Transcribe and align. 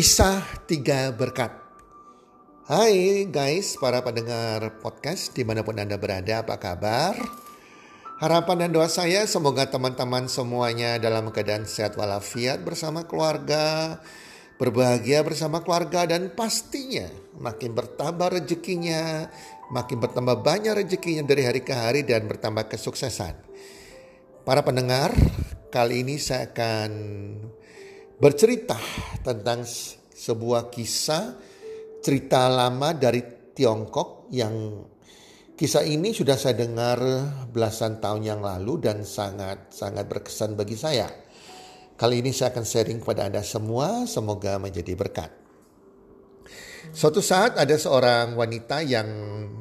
Kisah 0.00 0.64
Tiga 0.64 1.12
Berkat 1.12 1.52
Hai 2.64 3.28
guys, 3.28 3.76
para 3.76 4.00
pendengar 4.00 4.80
podcast 4.80 5.36
di 5.36 5.44
mana 5.44 5.60
pun 5.60 5.76
Anda 5.76 6.00
berada, 6.00 6.40
apa 6.40 6.56
kabar? 6.56 7.20
Harapan 8.16 8.64
dan 8.64 8.70
doa 8.72 8.88
saya 8.88 9.28
semoga 9.28 9.68
teman-teman 9.68 10.24
semuanya 10.24 10.96
dalam 10.96 11.28
keadaan 11.28 11.68
sehat 11.68 12.00
walafiat 12.00 12.64
bersama 12.64 13.04
keluarga, 13.04 14.00
berbahagia 14.56 15.20
bersama 15.20 15.60
keluarga 15.60 16.08
dan 16.08 16.32
pastinya 16.32 17.12
makin 17.36 17.76
bertambah 17.76 18.40
rezekinya, 18.40 19.28
makin 19.68 20.00
bertambah 20.00 20.40
banyak 20.40 20.80
rezekinya 20.80 21.28
dari 21.28 21.44
hari 21.44 21.60
ke 21.60 21.76
hari 21.76 22.08
dan 22.08 22.24
bertambah 22.24 22.72
kesuksesan. 22.72 23.36
Para 24.48 24.64
pendengar, 24.64 25.12
kali 25.68 26.00
ini 26.00 26.16
saya 26.16 26.48
akan 26.48 26.90
bercerita 28.20 28.76
tentang 29.24 29.64
sebuah 30.12 30.68
kisah 30.68 31.40
cerita 32.04 32.52
lama 32.52 32.92
dari 32.92 33.24
Tiongkok 33.56 34.28
yang 34.36 34.84
kisah 35.56 35.80
ini 35.88 36.12
sudah 36.12 36.36
saya 36.36 36.60
dengar 36.60 37.00
belasan 37.48 37.96
tahun 37.96 38.22
yang 38.28 38.40
lalu 38.44 38.84
dan 38.84 39.08
sangat 39.08 39.72
sangat 39.72 40.04
berkesan 40.04 40.52
bagi 40.52 40.76
saya. 40.76 41.08
Kali 41.96 42.20
ini 42.20 42.32
saya 42.32 42.52
akan 42.52 42.64
sharing 42.64 43.00
kepada 43.00 43.28
Anda 43.28 43.44
semua, 43.44 44.08
semoga 44.08 44.56
menjadi 44.56 44.96
berkat. 44.96 45.32
Suatu 46.96 47.20
saat 47.20 47.60
ada 47.60 47.76
seorang 47.76 48.36
wanita 48.36 48.80
yang 48.80 49.08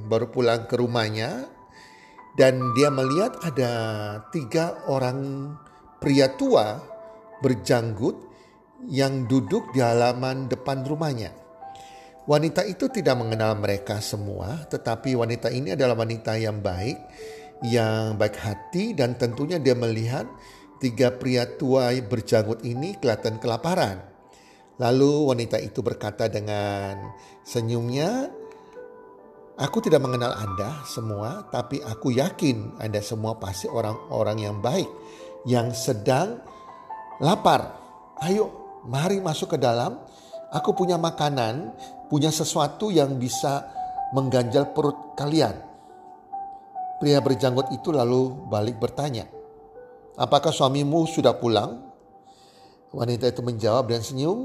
baru 0.08 0.32
pulang 0.32 0.64
ke 0.68 0.80
rumahnya 0.80 1.52
dan 2.40 2.72
dia 2.76 2.88
melihat 2.88 3.40
ada 3.44 3.72
tiga 4.32 4.88
orang 4.88 5.52
pria 6.00 6.32
tua 6.40 6.80
berjanggut 7.44 8.29
yang 8.88 9.28
duduk 9.28 9.76
di 9.76 9.84
halaman 9.84 10.48
depan 10.48 10.88
rumahnya. 10.88 11.36
Wanita 12.30 12.62
itu 12.70 12.88
tidak 12.94 13.18
mengenal 13.18 13.58
mereka 13.58 13.98
semua, 14.00 14.64
tetapi 14.70 15.18
wanita 15.18 15.50
ini 15.50 15.74
adalah 15.74 15.98
wanita 15.98 16.38
yang 16.38 16.62
baik, 16.62 16.98
yang 17.66 18.16
baik 18.22 18.38
hati, 18.38 18.94
dan 18.94 19.18
tentunya 19.18 19.58
dia 19.58 19.74
melihat 19.74 20.30
tiga 20.78 21.10
pria 21.10 21.50
tua 21.58 21.90
berjanggut 21.98 22.62
ini 22.62 22.96
kelihatan 23.02 23.42
kelaparan. 23.42 24.06
Lalu 24.78 25.26
wanita 25.26 25.58
itu 25.60 25.82
berkata 25.82 26.30
dengan 26.30 27.12
senyumnya, 27.44 28.30
Aku 29.60 29.84
tidak 29.84 30.00
mengenal 30.00 30.32
Anda 30.40 30.88
semua, 30.88 31.44
tapi 31.52 31.84
aku 31.84 32.16
yakin 32.16 32.80
Anda 32.80 33.04
semua 33.04 33.36
pasti 33.36 33.68
orang-orang 33.68 34.38
yang 34.40 34.64
baik 34.64 34.88
yang 35.44 35.76
sedang 35.76 36.40
lapar. 37.20 37.76
Ayo 38.24 38.69
mari 38.86 39.20
masuk 39.20 39.56
ke 39.56 39.58
dalam. 39.60 40.00
Aku 40.50 40.74
punya 40.74 40.98
makanan, 40.98 41.78
punya 42.10 42.34
sesuatu 42.34 42.90
yang 42.90 43.22
bisa 43.22 43.70
mengganjal 44.18 44.74
perut 44.74 45.14
kalian. 45.14 45.54
Pria 46.98 47.22
berjanggut 47.22 47.70
itu 47.72 47.94
lalu 47.94 48.50
balik 48.50 48.82
bertanya, 48.82 49.30
apakah 50.18 50.50
suamimu 50.50 51.06
sudah 51.06 51.38
pulang? 51.38 51.80
Wanita 52.90 53.30
itu 53.30 53.46
menjawab 53.46 53.94
dengan 53.94 54.04
senyum, 54.04 54.40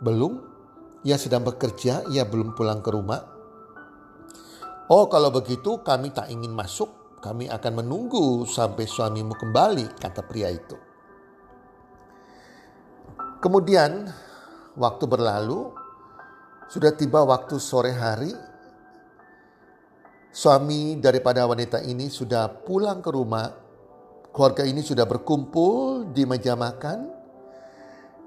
belum. 0.00 0.32
Ia 1.02 1.18
sedang 1.18 1.42
bekerja, 1.42 2.06
ia 2.14 2.22
belum 2.24 2.54
pulang 2.54 2.78
ke 2.80 2.90
rumah. 2.94 3.20
Oh 4.86 5.10
kalau 5.10 5.34
begitu 5.34 5.82
kami 5.82 6.14
tak 6.14 6.30
ingin 6.30 6.54
masuk, 6.54 7.18
kami 7.18 7.50
akan 7.50 7.84
menunggu 7.84 8.46
sampai 8.46 8.86
suamimu 8.86 9.34
kembali, 9.34 9.98
kata 9.98 10.24
pria 10.24 10.48
itu. 10.48 10.89
Kemudian 13.40 14.04
waktu 14.76 15.04
berlalu, 15.08 15.72
sudah 16.68 16.92
tiba 16.92 17.24
waktu 17.24 17.56
sore 17.56 17.96
hari. 17.96 18.36
Suami 20.30 21.00
daripada 21.00 21.42
wanita 21.48 21.82
ini 21.82 22.06
sudah 22.12 22.46
pulang 22.62 23.00
ke 23.00 23.10
rumah. 23.10 23.48
Keluarga 24.30 24.62
ini 24.62 24.78
sudah 24.84 25.08
berkumpul 25.08 26.12
di 26.14 26.22
meja 26.22 26.54
makan. 26.54 27.10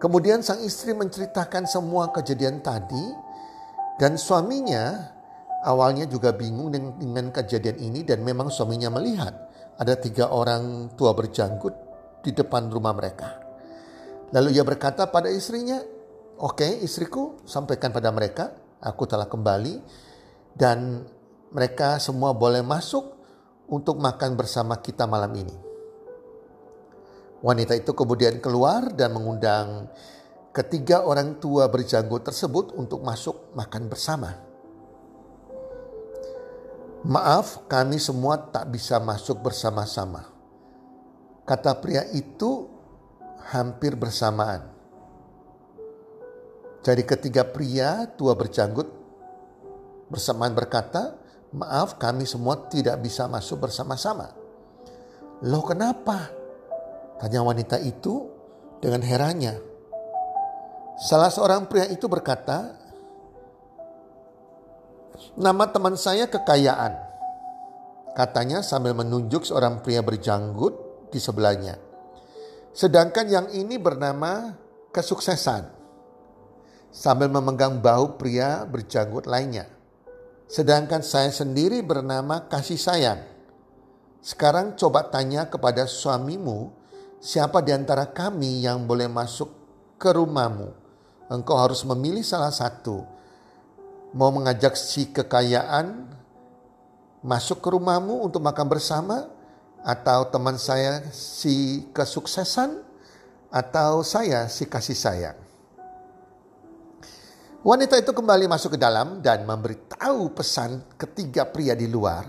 Kemudian 0.01 0.43
sang 0.43 0.59
istri 0.65 0.91
menceritakan 0.91 1.63
semua 1.63 2.11
kejadian 2.11 2.59
tadi 2.59 3.05
dan 3.95 4.19
suaminya 4.19 5.13
awalnya 5.63 6.03
juga 6.09 6.35
bingung 6.35 6.75
dengan, 6.75 7.31
kejadian 7.31 7.79
ini 7.79 8.03
dan 8.03 8.19
memang 8.19 8.51
suaminya 8.51 8.91
melihat 8.91 9.31
ada 9.79 9.95
tiga 9.95 10.27
orang 10.27 10.91
tua 10.99 11.15
berjanggut 11.15 11.71
di 12.19 12.35
depan 12.35 12.67
rumah 12.67 12.91
mereka. 12.91 13.42
Lalu 14.33 14.57
ia 14.57 14.65
berkata 14.65 15.05
pada 15.13 15.29
istrinya, 15.29 15.77
Oke 16.41 16.65
okay, 16.65 16.71
istriku 16.81 17.37
sampaikan 17.45 17.93
pada 17.93 18.09
mereka, 18.09 18.57
aku 18.81 19.05
telah 19.05 19.29
kembali 19.29 19.79
dan 20.57 21.05
mereka 21.53 22.01
semua 22.01 22.33
boleh 22.33 22.65
masuk 22.65 23.13
untuk 23.69 24.01
makan 24.01 24.33
bersama 24.33 24.81
kita 24.81 25.05
malam 25.05 25.29
ini. 25.37 25.53
Wanita 27.45 27.77
itu 27.77 27.93
kemudian 27.93 28.41
keluar 28.41 28.89
dan 28.97 29.13
mengundang 29.13 29.85
ketiga 30.49 31.05
orang 31.05 31.37
tua 31.37 31.69
berjanggut 31.69 32.25
tersebut 32.25 32.73
untuk 32.73 33.05
masuk 33.05 33.53
makan 33.53 33.85
bersama. 33.85 34.33
Maaf, 37.05 37.67
kami 37.69 38.01
semua 38.01 38.39
tak 38.39 38.73
bisa 38.73 38.97
masuk 38.97 39.43
bersama-sama. 39.43 40.33
Kata 41.43 41.77
pria 41.77 42.07
itu 42.15 42.72
hampir 43.51 43.99
bersamaan. 43.99 44.71
Jadi 46.83 47.03
ketiga 47.07 47.47
pria 47.47 48.11
tua 48.19 48.35
berjanggut 48.35 48.91
bersamaan 50.11 50.51
berkata, 50.51 51.15
maaf 51.55 51.95
kami 51.95 52.27
semua 52.27 52.59
tidak 52.67 52.99
bisa 52.99 53.25
masuk 53.31 53.63
bersama-sama. 53.63 54.35
Loh 55.47 55.63
kenapa? 55.63 56.27
Tanya 57.23 57.39
wanita 57.39 57.79
itu 57.79 58.27
dengan 58.83 58.99
herannya. 58.99 59.55
Salah 60.99 61.31
seorang 61.31 61.71
pria 61.71 61.87
itu 61.87 62.05
berkata, 62.11 62.75
nama 65.39 65.65
teman 65.71 65.95
saya 65.95 66.27
kekayaan. 66.27 66.93
Katanya 68.13 68.61
sambil 68.61 68.93
menunjuk 68.93 69.47
seorang 69.47 69.81
pria 69.81 70.03
berjanggut 70.05 70.75
di 71.09 71.17
sebelahnya. 71.17 71.92
Sedangkan 72.73 73.29
yang 73.29 73.47
ini 73.53 73.77
bernama 73.77 74.57
kesuksesan. 74.89 75.69
Sambil 76.89 77.29
memegang 77.29 77.77
bahu 77.77 78.17
pria 78.17 78.65
berjanggut 78.65 79.29
lainnya. 79.29 79.69
Sedangkan 80.49 81.05
saya 81.05 81.29
sendiri 81.29 81.85
bernama 81.85 82.49
kasih 82.49 82.77
sayang. 82.77 83.21
Sekarang 84.25 84.73
coba 84.73 85.05
tanya 85.09 85.49
kepada 85.49 85.85
suamimu, 85.85 86.73
siapa 87.21 87.61
di 87.61 87.73
antara 87.73 88.09
kami 88.09 88.65
yang 88.65 88.89
boleh 88.89 89.05
masuk 89.05 89.53
ke 90.01 90.09
rumahmu? 90.09 90.73
Engkau 91.29 91.57
harus 91.57 91.85
memilih 91.85 92.25
salah 92.25 92.53
satu. 92.53 93.05
Mau 94.13 94.29
mengajak 94.29 94.77
si 94.77 95.09
kekayaan 95.09 96.09
masuk 97.25 97.61
ke 97.61 97.69
rumahmu 97.73 98.21
untuk 98.21 98.41
makan 98.41 98.67
bersama 98.69 99.29
Atau 99.83 100.31
teman 100.31 100.55
saya 100.55 101.03
si 101.11 101.83
kesuksesan? 101.91 102.79
Atau 103.51 104.01
saya 104.07 104.47
si 104.47 104.63
kasih 104.65 104.95
sayang? 104.95 105.39
Wanita 107.63 107.95
itu 107.99 108.11
kembali 108.11 108.47
masuk 108.47 108.75
ke 108.75 108.79
dalam 108.79 109.23
dan 109.23 109.47
memberitahu 109.47 110.35
pesan 110.35 110.83
ketiga 110.99 111.47
pria 111.47 111.75
di 111.75 111.87
luar. 111.87 112.27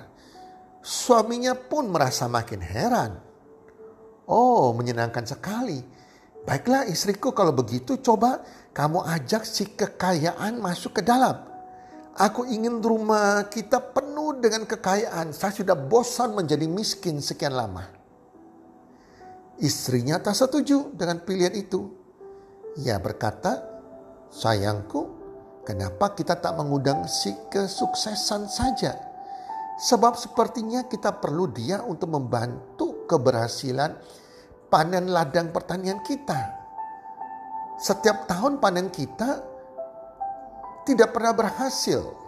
Suaminya 0.83 1.55
pun 1.59 1.91
merasa 1.91 2.31
makin 2.31 2.63
heran. 2.63 3.19
Oh, 4.31 4.71
menyenangkan 4.75 5.27
sekali. 5.27 5.83
Baiklah 6.47 6.87
istriku 6.87 7.35
kalau 7.35 7.51
begitu 7.51 7.99
coba 7.99 8.47
kamu 8.71 9.03
ajak 9.11 9.43
si 9.43 9.75
kekayaan 9.75 10.63
masuk 10.63 10.99
ke 10.99 11.03
dalam. 11.03 11.35
Aku 12.15 12.47
ingin 12.47 12.79
rumah 12.79 13.51
kita 13.51 13.83
penuh 13.83 14.24
dengan 14.41 14.67
kekayaan. 14.67 15.35
Saya 15.35 15.53
sudah 15.53 15.77
bosan 15.77 16.35
menjadi 16.35 16.67
miskin 16.67 17.19
sekian 17.21 17.55
lama. 17.55 17.87
Istrinya 19.63 20.19
tak 20.19 20.35
setuju 20.35 20.91
dengan 20.95 21.23
pilihan 21.23 21.55
itu. 21.55 21.91
Ia 22.83 22.99
berkata, 22.99 23.63
sayangku, 24.35 25.07
kenapa 25.63 26.11
kita 26.19 26.35
tak 26.43 26.59
mengundang 26.59 27.07
si 27.07 27.31
kesuksesan 27.51 28.51
saja? 28.51 28.99
Sebab 29.79 30.19
sepertinya 30.19 30.87
kita 30.87 31.19
perlu 31.19 31.51
dia 31.51 31.83
untuk 31.83 32.11
membantu 32.11 33.07
keberhasilan 33.07 33.95
panen 34.71 35.11
ladang 35.11 35.55
pertanian 35.55 36.03
kita. 36.03 36.51
Setiap 37.79 38.27
tahun 38.31 38.63
panen 38.63 38.91
kita 38.91 39.43
tidak 40.87 41.15
pernah 41.15 41.35
berhasil. 41.35 42.24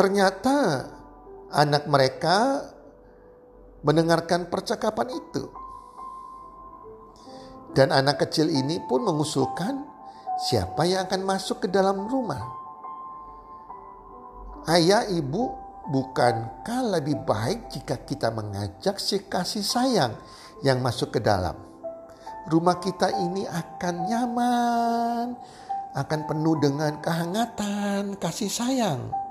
Ternyata 0.00 0.88
anak 1.52 1.84
mereka 1.84 2.64
mendengarkan 3.84 4.48
percakapan 4.48 5.12
itu. 5.12 5.44
Dan 7.76 7.92
anak 7.92 8.24
kecil 8.24 8.48
ini 8.48 8.80
pun 8.88 9.04
mengusulkan 9.04 9.84
siapa 10.40 10.88
yang 10.88 11.04
akan 11.04 11.20
masuk 11.20 11.60
ke 11.60 11.68
dalam 11.68 12.08
rumah. 12.08 12.40
Ayah 14.72 15.04
ibu 15.04 15.52
bukankah 15.92 16.96
lebih 16.96 17.20
baik 17.28 17.68
jika 17.68 18.00
kita 18.00 18.32
mengajak 18.32 18.96
si 18.96 19.28
kasih 19.28 19.60
sayang 19.60 20.16
yang 20.64 20.80
masuk 20.80 21.12
ke 21.12 21.20
dalam? 21.20 21.60
Rumah 22.48 22.80
kita 22.80 23.20
ini 23.20 23.44
akan 23.44 23.94
nyaman, 24.08 25.26
akan 25.92 26.20
penuh 26.24 26.56
dengan 26.56 26.96
kehangatan, 27.04 28.16
kasih 28.16 28.48
sayang. 28.48 29.28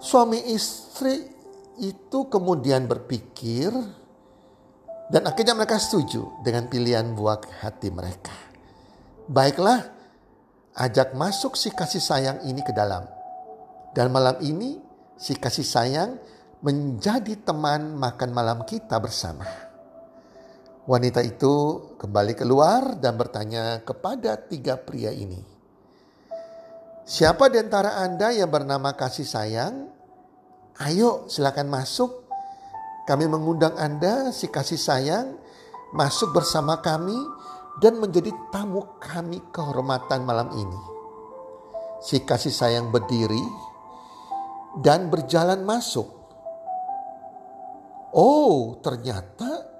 Suami 0.00 0.40
istri 0.48 1.28
itu 1.76 2.24
kemudian 2.32 2.88
berpikir 2.88 3.68
dan 5.12 5.28
akhirnya 5.28 5.52
mereka 5.52 5.76
setuju 5.76 6.40
dengan 6.40 6.72
pilihan 6.72 7.12
buah 7.12 7.60
hati 7.60 7.92
mereka. 7.92 8.32
Baiklah, 9.28 9.92
ajak 10.72 11.12
masuk 11.12 11.52
si 11.52 11.68
kasih 11.68 12.00
sayang 12.00 12.38
ini 12.48 12.64
ke 12.64 12.72
dalam. 12.72 13.04
Dan 13.92 14.08
malam 14.08 14.40
ini 14.40 14.80
si 15.20 15.36
kasih 15.36 15.68
sayang 15.68 16.16
menjadi 16.64 17.36
teman 17.44 17.92
makan 18.00 18.32
malam 18.32 18.64
kita 18.64 18.96
bersama. 18.96 19.44
Wanita 20.88 21.20
itu 21.20 21.54
kembali 22.00 22.32
keluar 22.40 22.96
dan 22.96 23.20
bertanya 23.20 23.84
kepada 23.84 24.40
tiga 24.48 24.80
pria 24.80 25.12
ini. 25.12 25.59
Siapa 27.10 27.50
di 27.50 27.58
antara 27.58 27.98
Anda 27.98 28.30
yang 28.30 28.54
bernama 28.54 28.94
kasih 28.94 29.26
sayang? 29.26 29.90
Ayo 30.78 31.26
silakan 31.26 31.66
masuk. 31.66 32.30
Kami 33.10 33.26
mengundang 33.26 33.74
Anda 33.74 34.30
si 34.30 34.46
kasih 34.46 34.78
sayang 34.78 35.34
masuk 35.90 36.30
bersama 36.30 36.78
kami 36.78 37.18
dan 37.82 37.98
menjadi 37.98 38.30
tamu 38.54 38.86
kami 39.02 39.42
kehormatan 39.50 40.22
malam 40.22 40.54
ini. 40.54 40.80
Si 41.98 42.22
kasih 42.22 42.54
sayang 42.54 42.94
berdiri 42.94 43.42
dan 44.78 45.10
berjalan 45.10 45.66
masuk. 45.66 46.06
Oh, 48.14 48.78
ternyata 48.78 49.70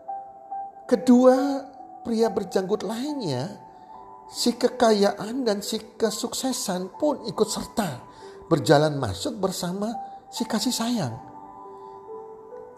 Kedua 0.91 1.63
pria 2.03 2.27
berjanggut 2.27 2.83
lainnya, 2.83 3.47
si 4.31 4.55
kekayaan 4.55 5.43
dan 5.43 5.61
si 5.61 5.99
kesuksesan 5.99 6.95
pun 6.97 7.27
ikut 7.27 7.49
serta 7.51 8.01
berjalan 8.47 8.97
masuk 8.97 9.37
bersama 9.43 9.91
si 10.31 10.47
kasih 10.47 10.71
sayang. 10.71 11.15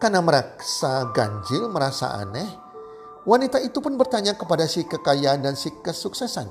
Karena 0.01 0.19
merasa 0.19 1.07
ganjil, 1.15 1.71
merasa 1.71 2.17
aneh, 2.19 2.49
wanita 3.23 3.61
itu 3.63 3.79
pun 3.79 3.95
bertanya 3.95 4.35
kepada 4.35 4.67
si 4.67 4.83
kekayaan 4.83 5.45
dan 5.45 5.55
si 5.55 5.71
kesuksesan. 5.79 6.49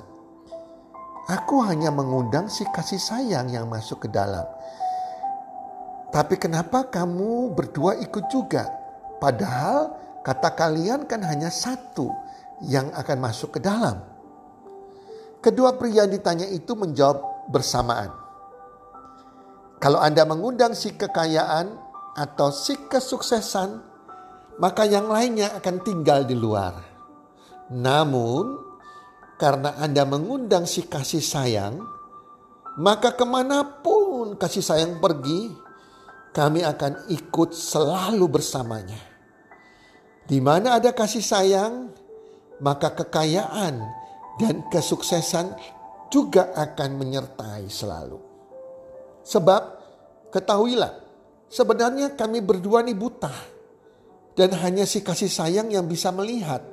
Aku 1.28 1.60
hanya 1.66 1.92
mengundang 1.92 2.48
si 2.48 2.64
kasih 2.72 2.98
sayang 2.98 3.52
yang 3.52 3.68
masuk 3.68 4.06
ke 4.06 4.08
dalam. 4.08 4.46
Tapi 6.08 6.40
kenapa 6.40 6.88
kamu 6.88 7.52
berdua 7.52 8.00
ikut 8.00 8.24
juga? 8.32 8.68
Padahal 9.20 10.02
Kata 10.22 10.54
kalian 10.54 11.10
kan 11.10 11.18
hanya 11.26 11.50
satu 11.50 12.06
yang 12.62 12.94
akan 12.94 13.18
masuk 13.18 13.58
ke 13.58 13.60
dalam. 13.60 13.98
Kedua 15.42 15.74
pria 15.74 16.06
ditanya 16.06 16.46
itu 16.46 16.78
menjawab 16.78 17.50
bersamaan. 17.50 18.14
Kalau 19.82 19.98
Anda 19.98 20.22
mengundang 20.22 20.78
si 20.78 20.94
kekayaan 20.94 21.74
atau 22.14 22.54
si 22.54 22.78
kesuksesan, 22.86 23.82
maka 24.62 24.86
yang 24.86 25.10
lainnya 25.10 25.50
akan 25.58 25.82
tinggal 25.82 26.22
di 26.22 26.38
luar. 26.38 26.78
Namun, 27.74 28.62
karena 29.34 29.74
Anda 29.82 30.06
mengundang 30.06 30.70
si 30.70 30.86
kasih 30.86 31.18
sayang, 31.18 31.82
maka 32.78 33.10
ke 33.18 33.26
mana 33.26 33.82
pun 33.82 34.38
kasih 34.38 34.62
sayang 34.62 35.02
pergi, 35.02 35.50
kami 36.30 36.62
akan 36.62 37.10
ikut 37.10 37.50
selalu 37.50 38.38
bersamanya. 38.38 39.02
Di 40.22 40.38
mana 40.38 40.78
ada 40.78 40.94
kasih 40.94 41.26
sayang, 41.26 41.90
maka 42.62 42.94
kekayaan 42.94 44.01
dan 44.40 44.64
kesuksesan 44.68 45.56
juga 46.12 46.52
akan 46.52 46.90
menyertai 47.00 47.68
selalu. 47.72 48.20
Sebab 49.24 49.62
ketahuilah, 50.28 50.92
sebenarnya 51.48 52.12
kami 52.12 52.44
berdua 52.44 52.84
ini 52.84 52.92
buta. 52.92 53.32
Dan 54.32 54.56
hanya 54.64 54.88
si 54.88 55.04
kasih 55.04 55.28
sayang 55.28 55.68
yang 55.68 55.84
bisa 55.84 56.08
melihat. 56.08 56.64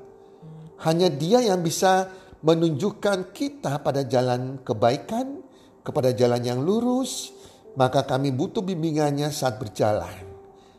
Hanya 0.79 1.11
dia 1.11 1.43
yang 1.43 1.59
bisa 1.59 2.07
menunjukkan 2.39 3.35
kita 3.35 3.83
pada 3.83 4.07
jalan 4.07 4.63
kebaikan, 4.63 5.43
kepada 5.83 6.15
jalan 6.15 6.39
yang 6.39 6.59
lurus. 6.63 7.35
Maka 7.75 8.07
kami 8.07 8.31
butuh 8.31 8.63
bimbingannya 8.63 9.31
saat 9.31 9.59
berjalan. 9.59 10.23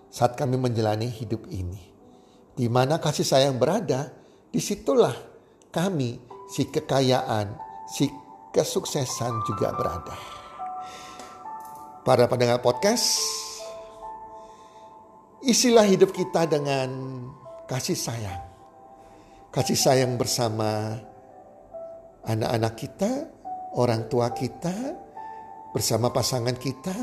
Saat 0.09 0.41
kami 0.41 0.57
menjalani 0.57 1.07
hidup 1.07 1.49
ini. 1.53 1.93
Di 2.57 2.67
mana 2.69 2.97
kasih 3.01 3.25
sayang 3.25 3.57
berada, 3.61 4.11
di 4.51 4.59
situlah 4.59 5.15
kami, 5.71 6.19
si 6.51 6.67
kekayaan, 6.67 7.55
si 7.87 8.11
kesuksesan 8.51 9.47
juga 9.47 9.71
berada. 9.71 10.19
Para 12.03 12.27
pendengar 12.27 12.59
podcast, 12.59 13.23
isilah 15.47 15.87
hidup 15.87 16.11
kita 16.11 16.51
dengan 16.51 16.91
kasih 17.71 17.95
sayang. 17.95 18.43
Kasih 19.55 19.79
sayang 19.79 20.19
bersama 20.19 20.99
anak-anak 22.27 22.75
kita, 22.75 23.11
orang 23.79 24.11
tua 24.11 24.35
kita, 24.35 24.75
bersama 25.71 26.11
pasangan 26.11 26.59
kita. 26.59 26.95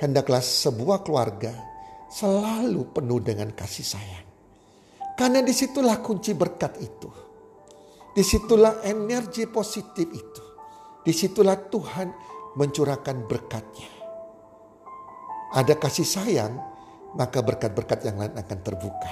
Hendaklah 0.00 0.40
sebuah 0.40 1.04
keluarga 1.04 1.52
selalu 2.08 2.88
penuh 2.88 3.20
dengan 3.20 3.52
kasih 3.52 3.84
sayang. 3.84 4.26
Karena 5.12 5.44
di 5.44 5.52
situlah 5.52 6.00
kunci 6.00 6.32
berkat 6.32 6.80
itu. 6.80 7.29
Di 8.10 8.22
situlah 8.26 8.82
energi 8.82 9.46
positif 9.46 10.06
itu. 10.10 10.42
Di 11.00 11.14
situlah 11.14 11.56
Tuhan 11.56 12.08
mencurahkan 12.58 13.16
berkatnya. 13.30 13.90
Ada 15.54 15.74
kasih 15.78 16.06
sayang, 16.06 16.54
maka 17.14 17.42
berkat-berkat 17.42 18.06
yang 18.06 18.18
lain 18.18 18.34
akan 18.34 18.58
terbuka. 18.62 19.10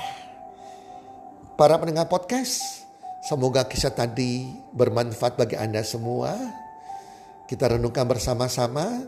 Para 1.59 1.75
pendengar 1.83 2.07
podcast, 2.07 2.87
semoga 3.27 3.67
kisah 3.67 3.91
tadi 3.91 4.47
bermanfaat 4.71 5.35
bagi 5.35 5.59
Anda 5.59 5.83
semua. 5.83 6.35
Kita 7.51 7.75
renungkan 7.75 8.07
bersama-sama 8.07 9.03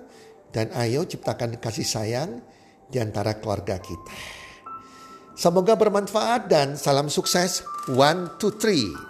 dan 0.50 0.74
ayo 0.74 1.06
ciptakan 1.06 1.62
kasih 1.62 1.86
sayang 1.86 2.42
di 2.90 2.98
antara 2.98 3.38
keluarga 3.38 3.78
kita. 3.78 4.10
Semoga 5.38 5.78
bermanfaat 5.78 6.50
dan 6.50 6.74
salam 6.74 7.06
sukses. 7.06 7.62
One, 7.86 8.36
two, 8.42 8.58
three. 8.58 9.09